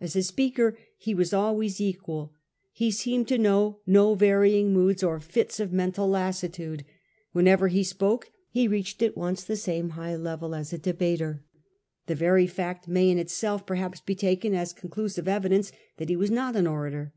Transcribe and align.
As 0.00 0.16
a 0.16 0.22
speaker 0.22 0.78
he 0.96 1.14
was 1.14 1.34
always 1.34 1.82
equal. 1.82 2.32
He 2.72 2.90
seemed 2.90 3.28
to 3.28 3.36
know 3.36 3.80
no 3.86 4.14
varying 4.14 4.72
moods 4.72 5.02
or 5.02 5.20
fits 5.20 5.60
of 5.60 5.70
mental 5.70 6.08
lassitude. 6.08 6.82
Whenever 7.32 7.68
he 7.68 7.84
spoke 7.84 8.30
he 8.48 8.66
reached 8.66 9.02
at 9.02 9.18
once 9.18 9.44
the 9.44 9.56
same 9.56 9.90
high 9.90 10.16
level 10.16 10.54
as 10.54 10.72
a 10.72 10.78
debater. 10.78 11.44
The 12.06 12.14
very 12.14 12.46
fact 12.46 12.88
may 12.88 13.10
in 13.10 13.18
itself 13.18 13.66
perhaps 13.66 14.00
be 14.00 14.14
taken 14.14 14.54
as 14.54 14.72
conclusive 14.72 15.28
evidence 15.28 15.72
that 15.98 16.08
he 16.08 16.16
was 16.16 16.30
not 16.30 16.56
an 16.56 16.66
orator. 16.66 17.12